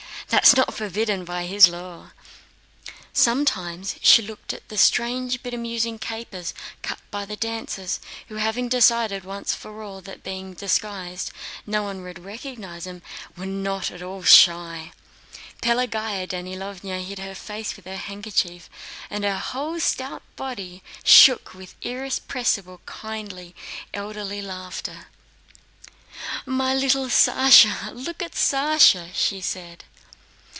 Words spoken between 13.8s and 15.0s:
at all shy,